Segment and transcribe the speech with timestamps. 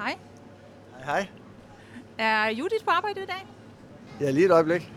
[0.00, 0.18] Hej.
[0.92, 1.28] Hej, hej.
[2.18, 3.46] Er Judith på arbejde i dag?
[4.20, 4.92] Ja, lige et øjeblik.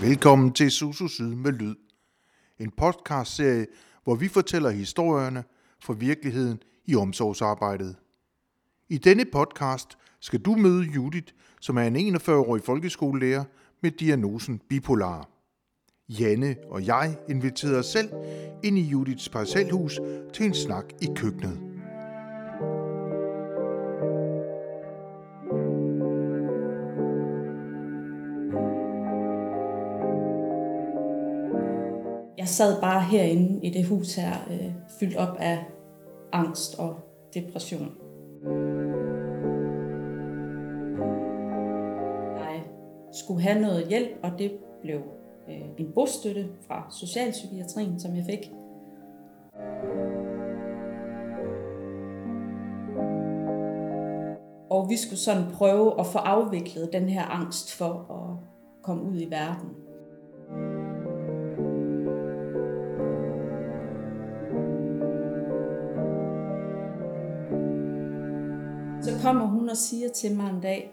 [0.00, 1.74] Velkommen til Susu Syd med Lyd.
[2.58, 3.66] En podcastserie,
[4.04, 5.44] hvor vi fortæller historierne
[5.80, 7.96] fra virkeligheden i omsorgsarbejdet.
[8.88, 13.44] I denne podcast skal du møde Judith, som er en 41-årig folkeskolelærer
[13.80, 15.33] med diagnosen bipolar.
[16.08, 18.08] Janne og jeg inviterede os selv
[18.64, 20.00] ind i Judiths parcelhus
[20.32, 21.60] til en snak i køkkenet.
[32.38, 35.64] Jeg sad bare herinde i det hus her, øh, fyldt op af
[36.32, 36.96] angst og
[37.34, 37.92] depression.
[42.38, 42.62] Jeg
[43.12, 45.00] skulle have noget hjælp, og det blev
[45.48, 48.50] Øh, en bostøtte fra Socialpsykiatrien, som jeg fik.
[54.70, 58.48] Og vi skulle sådan prøve at få afviklet den her angst for at
[58.82, 59.70] komme ud i verden.
[69.02, 70.92] Så kommer hun og siger til mig en dag,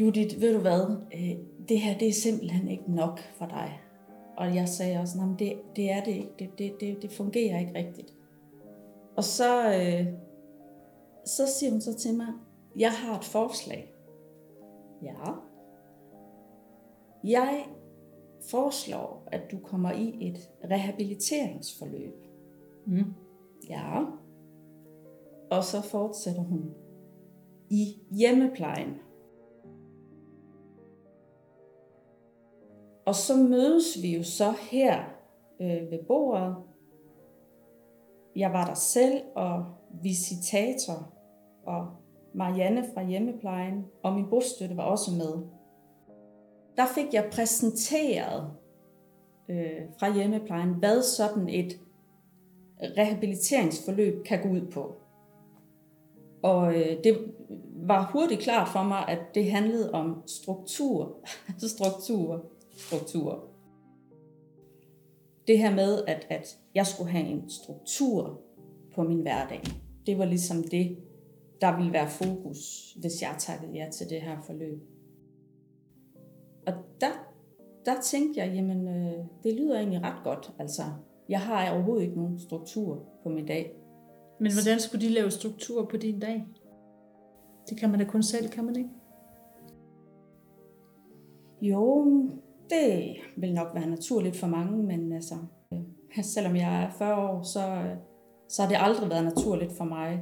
[0.00, 1.36] Judith, ved du hvad, øh,
[1.68, 3.80] det her det er simpelthen ikke nok for dig.
[4.36, 7.60] Og jeg sagde også, nej, det, det er det ikke, det, det, det, det fungerer
[7.60, 8.14] ikke rigtigt.
[9.16, 10.06] Og så, øh,
[11.24, 12.26] så siger hun så til mig,
[12.76, 13.94] jeg har et forslag.
[15.02, 15.32] Ja.
[17.24, 17.64] Jeg
[18.50, 22.14] foreslår, at du kommer i et rehabiliteringsforløb.
[22.86, 23.14] Mm.
[23.68, 24.04] Ja.
[25.50, 26.74] Og så fortsætter hun
[27.70, 28.94] i hjemmeplejen.
[33.08, 34.98] Og så mødes vi jo så her
[35.60, 36.56] øh, ved bordet.
[38.36, 39.64] Jeg var der selv og
[40.02, 41.12] visitator
[41.66, 41.86] og
[42.34, 45.46] Marianne fra hjemmeplejen og min bostøtte var også med.
[46.76, 48.50] Der fik jeg præsenteret
[49.48, 51.80] øh, fra hjemmeplejen, hvad sådan et
[52.80, 54.96] rehabiliteringsforløb kan gå ud på.
[56.42, 57.18] Og øh, det
[57.86, 61.16] var hurtigt klart for mig, at det handlede om struktur.
[61.48, 62.57] Altså struktur.
[62.78, 63.44] Struktur.
[65.46, 68.40] Det her med, at, at jeg skulle have en struktur
[68.94, 69.62] på min hverdag.
[70.06, 70.98] Det var ligesom det,
[71.60, 74.82] der ville være fokus, hvis jeg takkede ja til det her forløb.
[76.66, 77.10] Og der,
[77.84, 80.54] der tænkte jeg, jamen øh, det lyder egentlig ret godt.
[80.58, 80.82] Altså,
[81.28, 83.76] jeg har overhovedet ikke nogen struktur på min dag.
[84.40, 86.46] Men hvordan skulle de lave struktur på din dag?
[87.68, 88.90] Det kan man da kun selv, kan man ikke?
[91.62, 92.04] Jo,
[92.70, 95.34] det vil nok være naturligt for mange, men altså,
[95.72, 97.96] øh, selvom jeg er 40 år, så, øh,
[98.48, 100.20] så har det aldrig været naturligt for mig.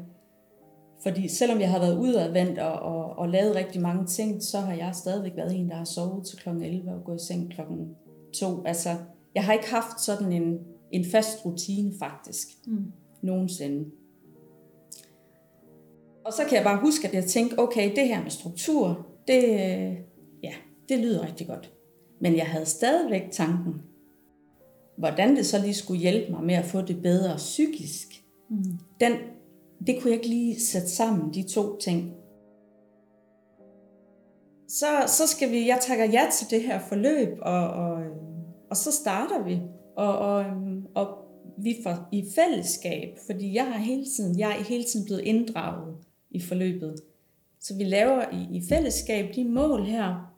[1.02, 4.74] Fordi selvom jeg har været udadvendt og, og, og lavet rigtig mange ting, så har
[4.74, 6.48] jeg stadigvæk været en, der har sovet til kl.
[6.48, 7.60] 11 og gået i seng kl.
[8.40, 8.62] 2.
[8.64, 8.88] Altså,
[9.34, 10.58] jeg har ikke haft sådan en,
[10.92, 12.92] en fast rutine faktisk, Mm.
[13.22, 13.90] nogensinde.
[16.24, 19.44] Og så kan jeg bare huske, at jeg tænkte, okay, det her med struktur, det,
[19.44, 19.96] øh,
[20.42, 20.52] ja,
[20.88, 21.72] det lyder rigtig godt.
[22.20, 23.82] Men jeg havde stadigvæk tanken,
[24.98, 28.06] hvordan det så lige skulle hjælpe mig med at få det bedre psykisk.
[28.50, 28.78] Mm.
[29.00, 29.12] Den,
[29.86, 32.14] det kunne jeg ikke lige sætte sammen, de to ting.
[34.68, 38.02] Så, så skal vi, jeg takker ja til det her forløb, og, og,
[38.70, 39.60] og så starter vi.
[39.96, 40.44] Og, og,
[40.94, 41.18] og
[41.58, 45.96] vi får i fællesskab, fordi jeg har hele tiden, jeg er hele tiden blevet inddraget
[46.30, 46.94] i forløbet.
[47.60, 50.35] Så vi laver i, i fællesskab de mål her,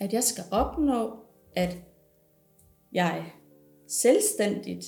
[0.00, 1.16] at jeg skal opnå,
[1.56, 1.76] at
[2.92, 3.32] jeg
[3.86, 4.84] selvstændigt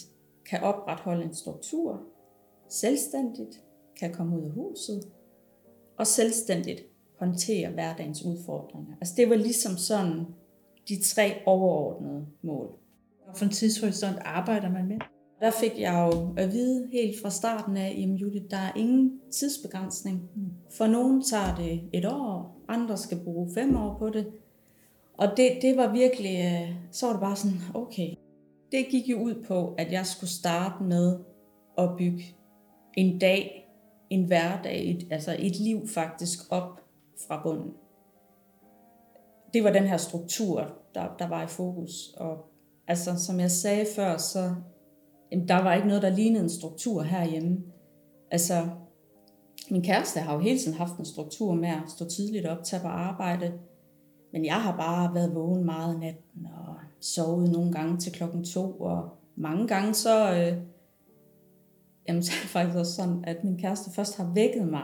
[0.46, 2.02] kan opretholde en struktur,
[2.68, 3.64] selvstændigt
[4.00, 5.02] kan komme ud af huset,
[5.98, 6.80] og selvstændigt
[7.18, 8.94] håndtere hverdagens udfordringer.
[9.00, 10.26] Altså det var ligesom sådan
[10.88, 12.78] de tre overordnede mål.
[13.26, 14.98] Og for en tidshorisont arbejder man med?
[15.40, 19.20] Der fik jeg jo at vide helt fra starten af, at Judith, der er ingen
[19.30, 20.30] tidsbegrænsning.
[20.70, 24.32] For nogen tager det et år, andre skal bruge fem år på det.
[25.18, 28.14] Og det, det var virkelig, øh, så var det bare sådan, okay.
[28.72, 31.18] Det gik jo ud på, at jeg skulle starte med
[31.78, 32.24] at bygge
[32.96, 33.68] en dag,
[34.10, 36.80] en hverdag, et, altså et liv faktisk op
[37.28, 37.72] fra bunden.
[39.54, 42.14] Det var den her struktur, der, der var i fokus.
[42.16, 42.46] Og
[42.88, 44.54] altså, som jeg sagde før, så
[45.32, 47.58] jamen, der var ikke noget, der lignede en struktur herhjemme.
[48.30, 48.68] Altså,
[49.70, 52.82] min kæreste har jo hele tiden haft en struktur med at stå tidligt op, tage
[52.82, 53.52] på arbejde.
[54.38, 58.70] Men jeg har bare været vågen meget natten og sovet nogle gange til klokken to,
[58.80, 60.62] og mange gange så, øh,
[62.08, 64.82] jamen, så er det faktisk også sådan, at min kæreste først har vækket mig,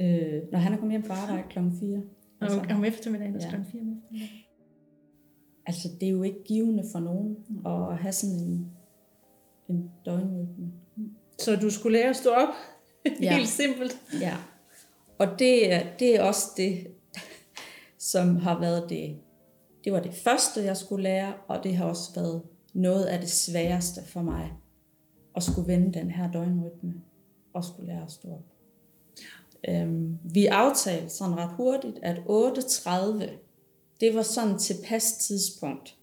[0.00, 2.02] øh, når han er kommet hjem fra arbejde klokken 4.
[2.40, 3.48] Og om eftermiddagen, Ja.
[3.48, 4.28] klokken 4 om eftermiddagen.
[5.66, 7.36] Altså, det er jo ikke givende for nogen
[7.66, 8.70] at have sådan en,
[9.68, 10.72] en døgnrytme.
[11.38, 12.54] Så du skulle lære at stå op?
[13.20, 13.32] Ja.
[13.36, 14.00] Helt simpelt.
[14.20, 14.36] Ja.
[15.18, 16.86] Og det, det er også det,
[18.04, 19.16] som har været det,
[19.84, 22.42] det var det første, jeg skulle lære, og det har også været
[22.74, 24.52] noget af det sværeste for mig,
[25.36, 26.94] at skulle vende den her døgnrytme,
[27.52, 28.44] og skulle lære at stå op.
[29.68, 33.30] Øhm, vi aftalte sådan ret hurtigt, at 8.30,
[34.00, 35.98] det var sådan til pas tidspunkt.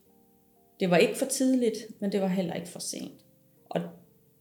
[0.80, 3.25] Det var ikke for tidligt, men det var heller ikke for sent.
[3.69, 3.81] Og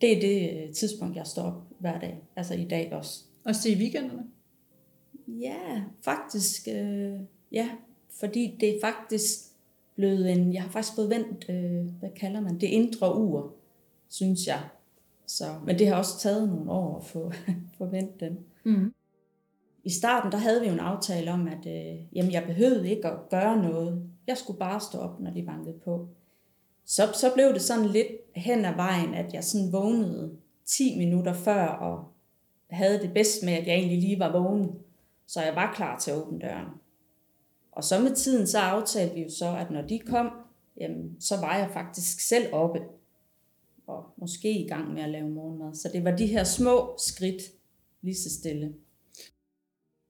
[0.01, 3.25] det er det øh, tidspunkt, jeg står op hver dag, altså i dag også.
[3.45, 4.25] Og se i weekenderne.
[5.29, 7.21] Ja, faktisk, øh,
[7.53, 7.71] ja,
[8.21, 9.39] fordi det er faktisk
[9.95, 13.53] blevet en, jeg har faktisk fået vendt, øh, hvad kalder man det, indre ur,
[14.09, 14.61] synes jeg.
[15.27, 17.33] Så, men det har også taget nogle år at få,
[17.79, 18.39] få vendt den.
[18.65, 18.95] Mm.
[19.85, 23.09] I starten, der havde vi jo en aftale om, at øh, jamen, jeg behøvede ikke
[23.09, 24.11] at gøre noget.
[24.27, 26.09] Jeg skulle bare stå op, når de bankede på.
[26.85, 31.33] Så, så blev det sådan lidt hen ad vejen, at jeg sådan vågnede 10 minutter
[31.33, 32.05] før, og
[32.71, 34.71] havde det bedst med, at jeg egentlig lige var vågen,
[35.27, 36.67] så jeg var klar til at åbne døren.
[37.81, 40.31] Og så med tiden, så aftalte vi jo så, at når de kom,
[40.81, 42.81] jamen, så var jeg faktisk selv oppe,
[43.87, 45.75] og måske i gang med at lave morgenmad.
[45.75, 47.43] Så det var de her små skridt,
[48.03, 48.75] lige så stille.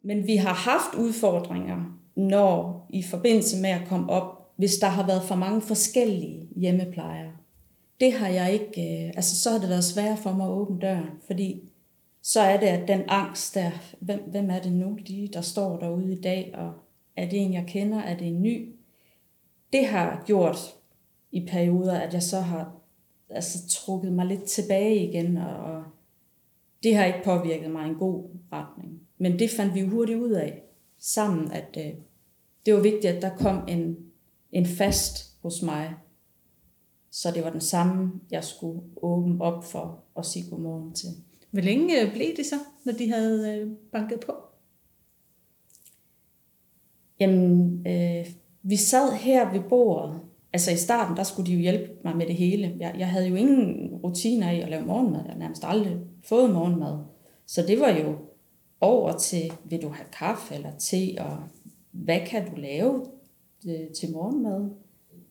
[0.02, 5.06] Men vi har haft udfordringer, når i forbindelse med at komme op, hvis der har
[5.06, 7.32] været for mange forskellige hjemmeplejere.
[8.00, 10.80] Det har jeg ikke, øh, altså så har det været svært for mig at åbne
[10.80, 11.72] døren, fordi
[12.22, 13.70] så er det, at den angst der,
[14.00, 16.72] hvem, hvem er det nu, de der står derude i dag, og
[17.20, 18.74] er det en, jeg kender, er det en ny?
[19.72, 20.76] Det har gjort
[21.32, 22.76] i perioder, at jeg så har
[23.30, 25.84] altså, trukket mig lidt tilbage igen, og, og
[26.82, 29.00] det har ikke påvirket mig i en god retning.
[29.18, 30.62] Men det fandt vi hurtigt ud af
[30.98, 31.92] sammen, at øh,
[32.66, 33.96] det var vigtigt, at der kom en,
[34.52, 35.94] en fast hos mig,
[37.10, 41.08] så det var den samme, jeg skulle åbne op for og sige godmorgen til.
[41.50, 44.32] Hvor længe blev det så, når de havde øh, banket på?
[47.20, 48.26] Jamen, øh,
[48.62, 50.20] vi sad her ved bordet.
[50.52, 52.76] Altså i starten, der skulle de jo hjælpe mig med det hele.
[52.78, 55.20] Jeg, jeg havde jo ingen rutiner i at lave morgenmad.
[55.24, 56.98] Jeg har nærmest aldrig fået morgenmad.
[57.46, 58.16] Så det var jo
[58.80, 61.38] over til, vil du have kaffe eller te, og
[61.90, 63.06] hvad kan du lave
[63.68, 64.70] øh, til morgenmad?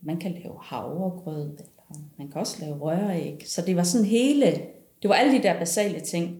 [0.02, 3.44] Man kan lave havregrød, eller man kan også lave røræg.
[3.46, 4.46] Så det var sådan hele,
[5.02, 6.40] det var alle de der basale ting.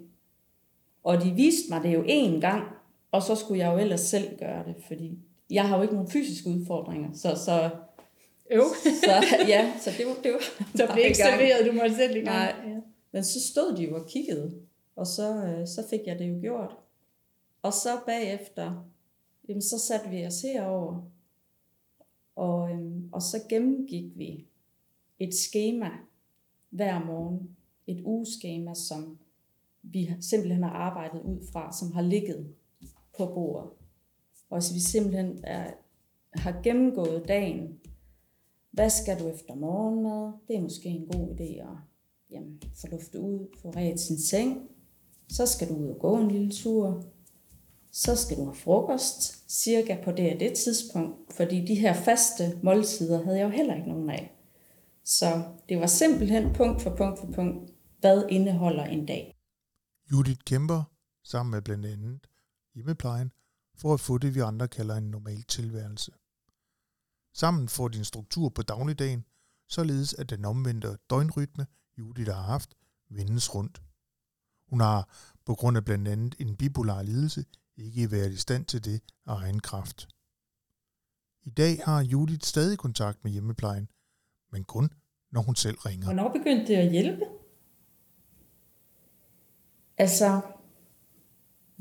[1.04, 2.64] Og de viste mig det jo én gang,
[3.12, 5.20] og så skulle jeg jo ellers selv gøre det, fordi
[5.50, 7.10] jeg har jo ikke nogen fysiske udfordringer.
[7.14, 7.70] Så, så,
[8.56, 8.64] Jo,
[9.04, 9.12] så
[9.48, 10.40] ja, så det var, det var
[10.78, 12.28] så blev ikke serveret, du måtte selv i gang.
[12.28, 12.74] Nej.
[12.74, 12.80] Ja.
[13.12, 14.62] Men så stod de jo og kiggede,
[14.96, 16.78] og så, øh, så fik jeg det jo gjort.
[17.62, 18.90] Og så bagefter,
[19.48, 21.02] jamen så satte vi os herover,
[22.36, 24.46] og, øhm, og så gennemgik vi
[25.20, 25.90] et schema
[26.70, 27.56] hver morgen.
[27.88, 29.20] Et ugeskema, som
[29.82, 32.54] vi simpelthen har arbejdet ud fra, som har ligget
[33.18, 33.72] på bordet.
[34.50, 35.72] Og så vi simpelthen er,
[36.34, 37.80] har gennemgået dagen.
[38.72, 40.34] Hvad skal du efter morgenmad?
[40.48, 41.78] Det er måske en god idé at
[42.32, 44.70] jamen, få luftet ud, få ret sin seng.
[45.30, 47.04] Så skal du ud og gå en lille tur.
[47.92, 52.44] Så skal du have frokost, cirka på det og det tidspunkt, fordi de her faste
[52.64, 54.36] måltider havde jeg jo heller ikke nogen af.
[55.04, 59.36] Så det var simpelthen punkt for punkt for punkt, hvad indeholder en dag.
[60.12, 60.84] Judith kæmper
[61.24, 62.20] sammen med blandt andet
[62.76, 63.32] hjemmeplejen
[63.80, 66.12] for at få det, vi andre kalder en normal tilværelse.
[67.34, 69.26] Sammen får de en struktur på dagligdagen,
[69.68, 71.68] således at den omvendte døgnrytme,
[71.98, 72.76] Judith har haft,
[73.10, 73.82] vendes rundt.
[74.70, 75.10] Hun har
[75.46, 77.46] på grund af blandt andet en bipolar lidelse
[77.78, 80.08] ikke været i stand til det af egen kraft.
[81.44, 83.90] I dag har Judith stadig kontakt med hjemmeplejen,
[84.52, 84.90] men kun
[85.32, 86.06] når hun selv ringer.
[86.06, 87.26] Hvornår begyndte det at hjælpe?
[89.98, 90.42] Altså,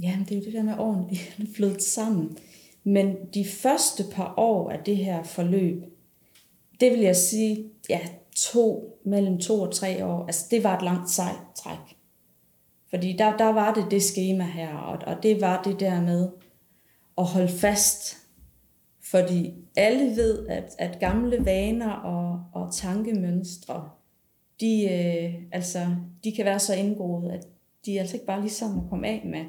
[0.02, 2.38] ja, det er jo det der med årene, de er flyttet sammen.
[2.84, 5.82] Men de første par år af det her forløb,
[6.80, 8.00] det vil jeg sige, ja,
[8.36, 11.96] to, mellem to og tre år, altså det var et langt sejt træk.
[12.90, 16.28] Fordi der, der var det det schema her, og, og det var det der med
[17.18, 18.16] at holde fast.
[19.02, 23.90] Fordi alle ved, at, at gamle vaner og, og tankemønstre,
[24.60, 25.86] de, øh, altså,
[26.24, 27.46] de kan være så indgroet, at
[27.86, 29.44] de er altså ikke bare lige sammen at komme af med.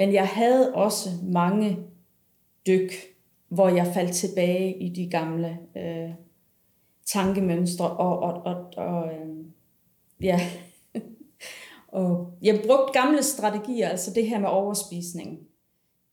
[0.00, 1.78] Men jeg havde også mange
[2.66, 2.92] dyk,
[3.48, 6.10] hvor jeg faldt tilbage i de gamle øh,
[7.06, 9.44] tankemønstre, og, og, og, og øh,
[10.20, 10.40] ja,
[11.88, 15.38] og jeg brugte gamle strategier, altså det her med overspisning,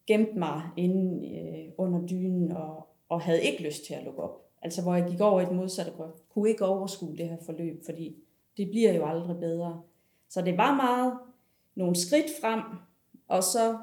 [0.08, 4.42] gemte mig inde øh, under dynen, og, og havde ikke lyst til at lukke op.
[4.62, 7.86] Altså hvor jeg gik over i et modsatte grøft, kunne ikke overskue det her forløb,
[7.86, 8.16] fordi
[8.58, 9.82] det bliver jo aldrig bedre.
[10.30, 11.14] Så det var meget
[11.76, 12.62] nogle skridt frem,
[13.28, 13.78] og så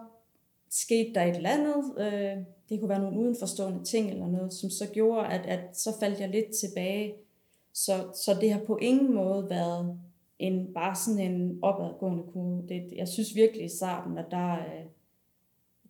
[0.70, 1.94] skete der et eller andet.
[1.98, 5.90] Øh, det kunne være nogle udenforstående ting eller noget, som så gjorde, at, at så
[6.00, 7.14] faldt jeg lidt tilbage.
[7.72, 10.00] Så, så det har på ingen måde været
[10.38, 12.68] en bare sådan en opadgående kurve.
[12.68, 14.84] Det, jeg synes virkelig i starten, at der, øh,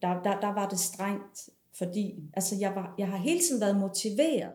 [0.03, 3.77] der, der, der var det strengt, fordi altså jeg, var, jeg har hele tiden været
[3.77, 4.53] motiveret.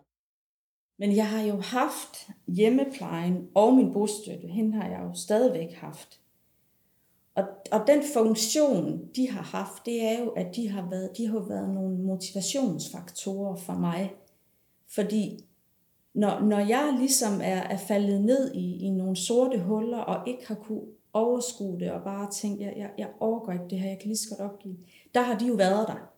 [0.97, 6.19] Men jeg har jo haft hjemmeplejen og min bostøtte, hende har jeg jo stadigvæk haft.
[7.39, 11.27] Og, og den funktion, de har haft, det er jo, at de har været, de
[11.27, 14.13] har været nogle motivationsfaktorer for mig.
[14.87, 15.45] Fordi
[16.13, 20.47] når, når jeg ligesom er, er faldet ned i, i nogle sorte huller, og ikke
[20.47, 20.81] har kunne
[21.13, 24.17] overskue det, og bare tænkt, jeg, jeg, jeg overgår ikke det her, jeg kan lige
[24.17, 24.77] så godt opgive,
[25.15, 26.11] der har de jo været der.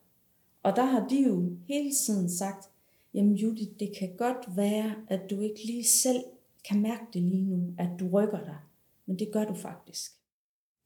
[0.64, 2.70] Og der har de jo hele tiden sagt,
[3.14, 6.24] jamen Judith, det kan godt være, at du ikke lige selv
[6.70, 8.58] kan mærke det lige nu, at du rykker dig.
[9.06, 10.21] Men det gør du faktisk.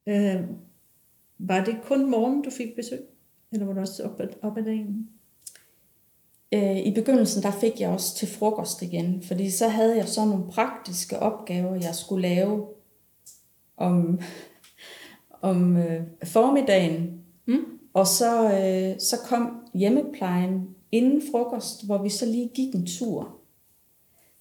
[0.06, 0.40] Øh,
[1.38, 3.00] var det kun morgen, du fik besøg?
[3.52, 5.08] Eller var det også op, op ad dagen?
[6.52, 10.24] Øh, I begyndelsen der fik jeg også til frokost igen, fordi så havde jeg så
[10.24, 12.66] nogle praktiske opgaver, jeg skulle lave
[13.76, 14.20] om,
[15.42, 17.20] om øh, formiddagen.
[17.46, 17.64] Mm.
[17.94, 23.36] Og så, øh, så kom hjemmeplejen inden frokost, hvor vi så lige gik en tur.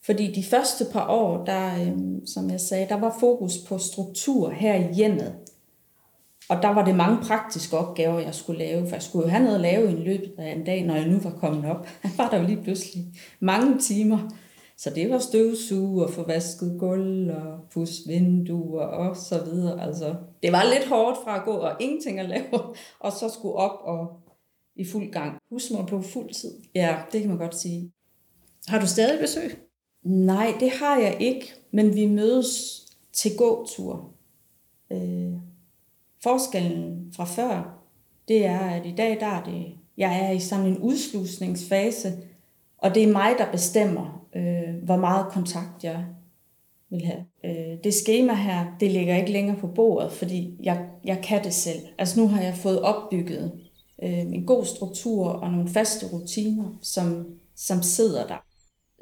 [0.05, 4.49] Fordi de første par år, der, øh, som jeg sagde, der var fokus på struktur
[4.49, 5.35] her i hjemmet.
[6.49, 9.43] Og der var det mange praktiske opgaver, jeg skulle lave, for jeg skulle jo have
[9.43, 11.87] noget at lave i løbet af en dag, når jeg nu var kommet op.
[12.17, 13.05] Var der jo lige pludselig
[13.39, 14.29] mange timer.
[14.77, 19.81] Så det var støvsuge og få vasket gulv og pus vinduer og så videre.
[19.81, 22.59] Altså, det var lidt hårdt fra at gå og ingenting at lave,
[23.05, 24.19] og så skulle op og
[24.75, 25.37] i fuld gang.
[25.49, 26.51] Husmor på fuld tid.
[26.75, 27.91] Ja, det kan man godt sige.
[28.67, 29.57] Har du stadig besøg?
[30.03, 32.81] Nej, det har jeg ikke, men vi mødes
[33.13, 34.13] til gåtur.
[34.91, 35.33] Øh,
[36.25, 37.81] forskellen fra før,
[38.27, 39.65] det er, at i dag der er det,
[39.97, 42.13] jeg er i sådan en udslusningsfase,
[42.77, 46.05] og det er mig, der bestemmer, øh, hvor meget kontakt jeg
[46.89, 47.25] vil have.
[47.45, 51.53] Øh, det schema her, det ligger ikke længere på bordet, fordi jeg, jeg kan det
[51.53, 51.79] selv.
[51.97, 53.51] Altså nu har jeg fået opbygget
[54.03, 58.45] øh, en god struktur og nogle faste rutiner, som, som sidder der.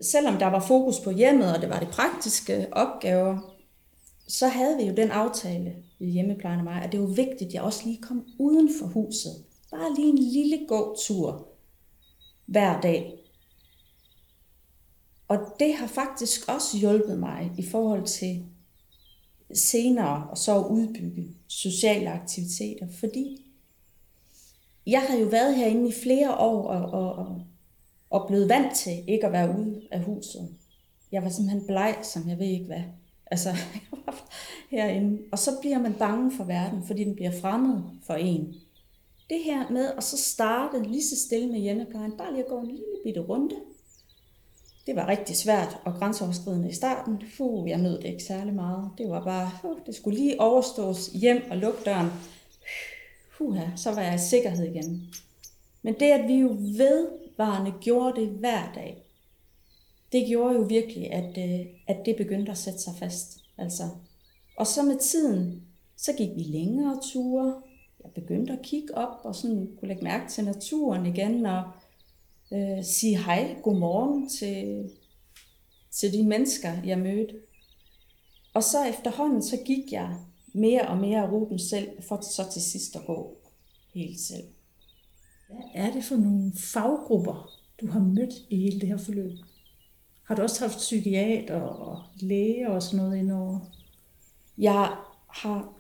[0.01, 3.53] Selvom der var fokus på hjemmet, og det var de praktiske opgaver,
[4.27, 5.74] så havde vi jo den aftale
[6.12, 9.43] hjemmeplejen og mig, at det var vigtigt, at jeg også lige kom uden for huset.
[9.72, 11.48] Bare lige en lille gåtur
[12.45, 13.19] hver dag.
[15.27, 18.45] Og det har faktisk også hjulpet mig i forhold til
[19.53, 23.45] senere og så udbygge sociale aktiviteter, fordi
[24.88, 27.41] jeg har jo været herinde i flere år og, og, og,
[28.10, 30.50] og blevet vant til ikke at være ude af huset.
[31.12, 32.83] Jeg var simpelthen bleg, som jeg ved ikke hvad.
[33.34, 33.50] Altså,
[34.72, 35.24] herinde.
[35.32, 38.56] Og så bliver man bange for verden, fordi den bliver fremmed for en.
[39.30, 42.60] Det her med at så starte lige så stille med hjemmeplejen, bare lige at gå
[42.60, 43.56] en lille bitte runde.
[44.86, 47.22] Det var rigtig svært og grænseoverskridende i starten.
[47.38, 48.90] Fuh, jeg nød det ikke særlig meget.
[48.98, 52.10] Det var bare, uh, det skulle lige overstås hjem og lukke døren.
[53.38, 55.13] Puha, så var jeg i sikkerhed igen.
[55.82, 59.02] Men det, at vi jo vedvarende gjorde det hver dag,
[60.13, 63.39] det gjorde jo virkelig, at, øh, at det begyndte at sætte sig fast.
[63.58, 63.84] Altså.
[64.58, 65.63] Og så med tiden,
[65.98, 67.62] så gik vi længere ture.
[68.03, 71.63] Jeg begyndte at kigge op og sådan kunne lægge mærke til naturen igen og
[72.53, 74.89] øh, sige hej, godmorgen til,
[75.91, 77.36] til de mennesker, jeg mødte.
[78.53, 80.17] Og så efterhånden, så gik jeg
[80.53, 83.38] mere og mere af ruten selv, for så til sidst at gå
[83.93, 84.48] helt selv.
[85.48, 87.50] Hvad er det for nogle faggrupper,
[87.82, 89.32] du har mødt i hele det her forløb?
[90.24, 93.60] Har du også haft psykiater og læger og sådan noget indover?
[94.58, 94.96] Jeg
[95.27, 95.74] har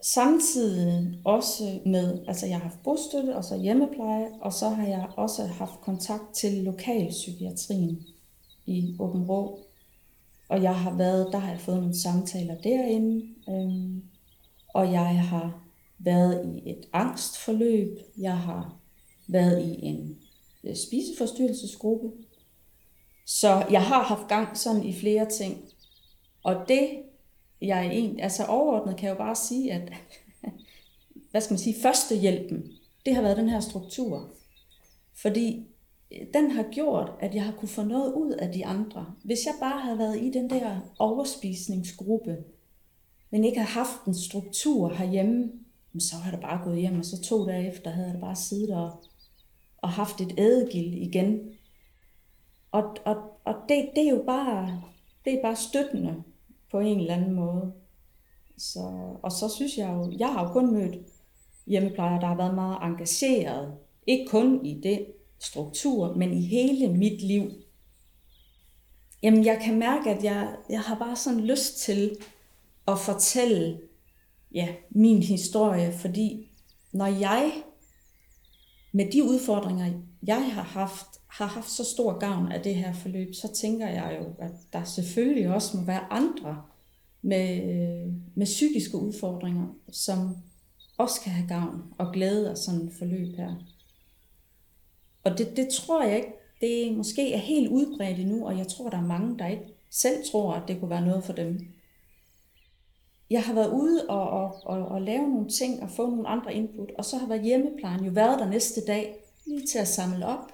[0.00, 5.08] samtidig også med, altså jeg har haft bostøtte og så hjemmepleje, og så har jeg
[5.16, 8.06] også haft kontakt til lokalpsykiatrien
[8.66, 9.58] i Åben Rå.
[10.48, 14.02] Og jeg har været, der har jeg fået nogle samtaler derinde, øhm,
[14.68, 15.64] og jeg har
[15.98, 18.76] været i et angstforløb, jeg har
[19.26, 20.18] været i en
[20.64, 22.10] øh, spiseforstyrrelsesgruppe,
[23.24, 25.64] så jeg har haft gang sådan i flere ting.
[26.42, 26.88] Og det,
[27.60, 29.92] jeg er en, altså overordnet kan jeg jo bare sige, at
[31.30, 32.72] hvad skal man sige, førstehjælpen,
[33.06, 34.28] det har været den her struktur.
[35.14, 35.66] Fordi
[36.12, 39.06] øh, den har gjort, at jeg har kunne få noget ud af de andre.
[39.22, 42.36] Hvis jeg bare havde været i den der overspisningsgruppe,
[43.30, 45.52] men ikke havde haft en struktur herhjemme,
[45.98, 48.70] så havde jeg bare gået hjem, og så to dage efter havde jeg bare siddet
[48.70, 49.04] og,
[49.78, 51.53] og haft et ædegild igen.
[52.74, 54.82] Og, og, og det, det er jo bare,
[55.24, 56.22] det er bare støttende
[56.70, 57.72] på en eller anden måde.
[58.58, 58.80] Så,
[59.22, 60.94] og så synes jeg jo, jeg har jo kun mødt
[61.66, 63.74] hjemmeplejere, der har været meget engageret.
[64.06, 65.06] Ikke kun i det
[65.38, 67.50] struktur, men i hele mit liv.
[69.22, 72.16] Jamen, jeg kan mærke, at jeg, jeg har bare sådan lyst til
[72.88, 73.80] at fortælle
[74.54, 76.50] ja, min historie, fordi
[76.92, 77.52] når jeg
[78.92, 79.92] med de udfordringer,
[80.26, 84.18] jeg har haft, har haft så stor gavn af det her forløb, så tænker jeg
[84.20, 86.62] jo, at der selvfølgelig også må være andre
[87.22, 87.60] med,
[88.34, 90.36] med psykiske udfordringer, som
[90.98, 93.54] også kan have gavn og glæde af sådan et forløb her.
[95.24, 98.88] Og det, det tror jeg ikke, det måske er helt udbredt endnu, og jeg tror,
[98.88, 101.60] der er mange, der ikke selv tror, at det kunne være noget for dem.
[103.30, 106.54] Jeg har været ude og, og, og, og lave nogle ting og få nogle andre
[106.54, 110.26] input, og så har været hjemmeplejen jo været der næste dag, lige til at samle
[110.26, 110.52] op.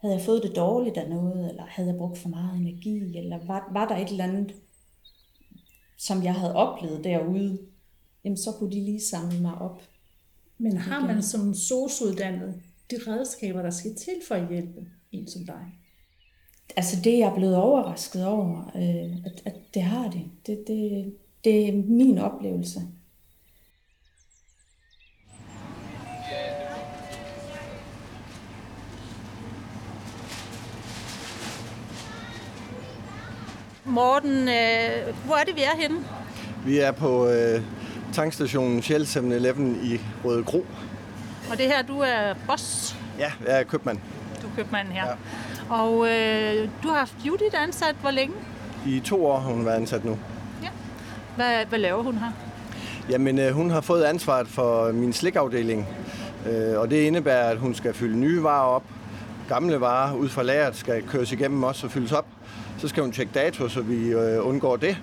[0.00, 3.38] Havde jeg fået det dårligt af noget, eller havde jeg brugt for meget energi, eller
[3.46, 4.54] var, var der et eller andet,
[5.96, 7.58] som jeg havde oplevet derude,
[8.24, 9.82] jamen så kunne de lige samle mig op.
[10.58, 15.46] Men har man som sosuuddannet de redskaber, der skal til for at hjælpe en som
[15.46, 15.64] dig?
[16.76, 20.24] Altså det er jeg blevet overrasket over, øh, at, at det har det.
[20.46, 21.14] Det, det.
[21.44, 22.80] det er min oplevelse.
[33.88, 35.96] Morten, øh, hvor er det, vi er henne?
[36.64, 37.62] Vi er på øh,
[38.12, 40.66] tankstationen Shell 7-Eleven i Røde Kro.
[41.50, 42.96] Og det her, du er boss.
[43.18, 43.98] Ja, jeg er købmand.
[44.42, 45.06] Du er købmanden her.
[45.06, 45.74] Ja.
[45.74, 48.34] Og øh, du har haft Judith ansat hvor længe?
[48.86, 50.18] I to år har hun været ansat nu.
[50.62, 50.68] Ja.
[51.36, 52.30] Hvad, hvad laver hun her?
[53.10, 55.86] Jamen, øh, hun har fået ansvaret for min slikafdeling.
[56.50, 58.84] Øh, og det indebærer, at hun skal fylde nye varer op.
[59.48, 62.26] Gamle varer ud fra lageret skal køres igennem også og fyldes op.
[62.78, 64.96] Så skal hun tjekke dato, så vi øh, undgår det.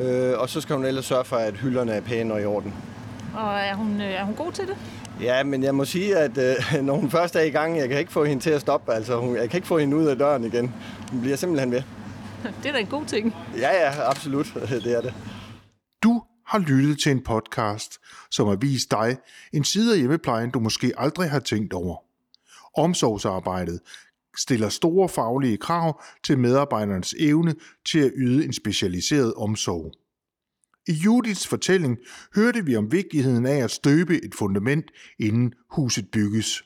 [0.00, 2.74] Øh, og så skal hun ellers sørge for, at hylderne er pæne og i orden.
[3.34, 4.76] Og er hun, øh, er hun god til det?
[5.20, 7.98] Ja, men jeg må sige, at øh, når hun først er i gang, jeg kan
[7.98, 8.92] ikke få hende til at stoppe.
[8.92, 10.72] Altså, hun, jeg kan ikke få hende ud af døren igen.
[11.10, 11.82] Hun bliver simpelthen ved.
[12.62, 13.34] Det er da en god ting.
[13.56, 14.46] Ja, ja, absolut.
[14.84, 15.14] Det er det.
[16.02, 17.98] Du har lyttet til en podcast,
[18.30, 19.16] som har vist dig
[19.52, 21.96] en side af hjemmeplejen, du måske aldrig har tænkt over.
[22.76, 23.80] Omsorgsarbejdet
[24.36, 27.54] stiller store faglige krav til medarbejdernes evne
[27.86, 29.92] til at yde en specialiseret omsorg.
[30.88, 31.98] I Judiths fortælling
[32.34, 36.62] hørte vi om vigtigheden af at støbe et fundament, inden huset bygges.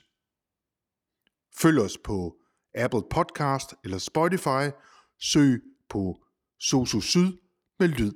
[1.61, 2.35] Følg os på
[2.75, 4.71] Apple Podcast eller Spotify.
[5.21, 6.23] Søg på
[6.59, 7.31] Sosu Syd
[7.79, 8.13] med lyd